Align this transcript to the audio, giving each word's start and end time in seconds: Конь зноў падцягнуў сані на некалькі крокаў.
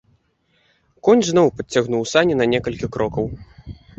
Конь 1.07 1.21
зноў 1.27 1.51
падцягнуў 1.59 2.03
сані 2.13 2.33
на 2.39 2.45
некалькі 2.57 2.91
крокаў. 2.95 3.25